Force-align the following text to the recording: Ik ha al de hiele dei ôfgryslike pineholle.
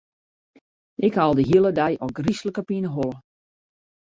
Ik 1.07 1.13
ha 1.15 1.21
al 1.27 1.35
de 1.39 1.43
hiele 1.49 1.71
dei 1.79 1.93
ôfgryslike 2.05 2.61
pineholle. 2.67 3.17